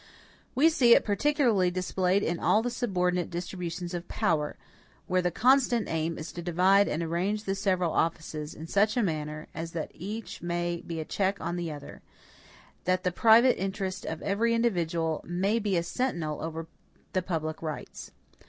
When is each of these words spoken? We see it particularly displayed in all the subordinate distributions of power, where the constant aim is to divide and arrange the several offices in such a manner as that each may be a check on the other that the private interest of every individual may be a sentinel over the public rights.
We 0.55 0.69
see 0.69 0.95
it 0.95 1.05
particularly 1.05 1.69
displayed 1.69 2.23
in 2.23 2.39
all 2.39 2.63
the 2.63 2.71
subordinate 2.71 3.29
distributions 3.29 3.93
of 3.93 4.07
power, 4.07 4.57
where 5.05 5.21
the 5.21 5.29
constant 5.29 5.87
aim 5.87 6.17
is 6.17 6.31
to 6.31 6.41
divide 6.41 6.87
and 6.87 7.03
arrange 7.03 7.43
the 7.43 7.53
several 7.53 7.91
offices 7.93 8.55
in 8.55 8.65
such 8.65 8.97
a 8.97 9.03
manner 9.03 9.47
as 9.53 9.73
that 9.73 9.91
each 9.93 10.41
may 10.41 10.77
be 10.87 10.99
a 10.99 11.05
check 11.05 11.39
on 11.39 11.55
the 11.55 11.71
other 11.71 12.01
that 12.85 13.03
the 13.03 13.11
private 13.11 13.61
interest 13.61 14.03
of 14.03 14.23
every 14.23 14.55
individual 14.55 15.23
may 15.23 15.59
be 15.59 15.77
a 15.77 15.83
sentinel 15.83 16.41
over 16.41 16.65
the 17.13 17.21
public 17.21 17.61
rights. 17.61 18.09